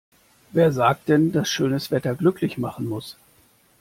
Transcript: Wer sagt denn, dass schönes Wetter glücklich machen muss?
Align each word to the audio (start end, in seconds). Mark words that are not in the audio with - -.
Wer 0.49 0.71
sagt 0.71 1.09
denn, 1.09 1.31
dass 1.31 1.47
schönes 1.47 1.91
Wetter 1.91 2.15
glücklich 2.15 2.57
machen 2.57 2.89
muss? 2.89 3.17